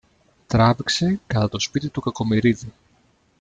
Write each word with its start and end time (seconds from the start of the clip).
τράβηξε 0.47 1.19
κατά 1.27 1.49
το 1.49 1.59
σπίτι 1.59 1.89
του 1.89 2.01
Κακομοιρίδη. 2.01 2.73